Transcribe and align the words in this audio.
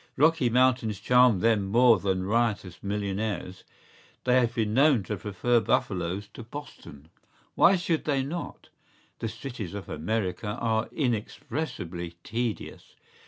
¬Ý 0.01 0.03
Rocky 0.23 0.49
Mountains 0.49 0.99
charm 0.99 1.41
them 1.41 1.67
more 1.67 1.99
than 1.99 2.23
riotous 2.23 2.81
millionaires; 2.81 3.63
they 4.23 4.39
have 4.39 4.55
been 4.55 4.73
known 4.73 5.03
to 5.03 5.15
prefer 5.15 5.59
buffaloes 5.59 6.27
to 6.33 6.41
Boston.¬Ý 6.41 7.09
Why 7.53 7.75
should 7.75 8.05
they 8.05 8.23
not?¬Ý 8.23 8.69
The 9.19 9.29
cities 9.29 9.75
of 9.75 9.89
America 9.89 10.57
are 10.59 10.89
inexpressibly 10.91 12.15
tedious. 12.23 12.95